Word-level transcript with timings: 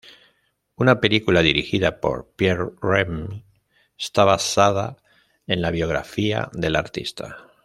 Una 0.77 0.99
película 0.99 1.43
dirigida 1.43 2.01
por 2.01 2.31
Pierre 2.35 2.71
Remy 2.81 3.45
está 3.99 4.23
basada 4.23 4.97
en 5.45 5.61
la 5.61 5.69
biografía 5.69 6.49
de 6.53 6.71
la 6.71 6.79
artista. 6.79 7.51